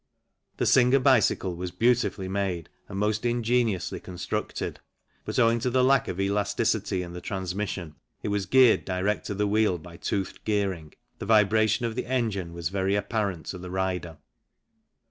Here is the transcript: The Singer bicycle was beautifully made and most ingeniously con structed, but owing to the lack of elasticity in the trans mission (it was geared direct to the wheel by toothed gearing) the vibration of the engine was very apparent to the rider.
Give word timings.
The 0.57 0.65
Singer 0.65 0.97
bicycle 0.97 1.53
was 1.55 1.69
beautifully 1.69 2.27
made 2.27 2.69
and 2.89 2.97
most 2.97 3.23
ingeniously 3.23 3.99
con 3.99 4.15
structed, 4.15 4.77
but 5.25 5.37
owing 5.37 5.59
to 5.59 5.69
the 5.69 5.83
lack 5.83 6.07
of 6.07 6.19
elasticity 6.19 7.03
in 7.03 7.13
the 7.13 7.21
trans 7.21 7.53
mission 7.53 7.93
(it 8.23 8.29
was 8.29 8.47
geared 8.47 8.83
direct 8.83 9.27
to 9.27 9.35
the 9.35 9.45
wheel 9.45 9.77
by 9.77 9.97
toothed 9.97 10.43
gearing) 10.43 10.93
the 11.19 11.27
vibration 11.27 11.85
of 11.85 11.93
the 11.93 12.07
engine 12.07 12.51
was 12.51 12.69
very 12.69 12.95
apparent 12.95 13.45
to 13.51 13.59
the 13.59 13.69
rider. 13.69 14.17